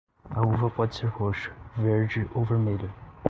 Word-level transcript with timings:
A 0.31 0.41
uva 0.41 0.67
pode 0.67 0.95
ser 0.95 1.05
roxa, 1.11 1.53
verde 1.77 2.27
ou 2.33 2.43
vermelha. 2.43 2.91